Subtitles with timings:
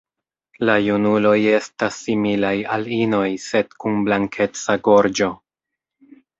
[0.69, 5.33] La junuloj estas similaj al inoj, sed kun blankeca gorĝo.